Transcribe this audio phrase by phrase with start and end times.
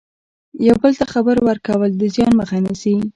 [0.67, 2.95] یو بل ته خبر ورکول د زیان مخه نیسي.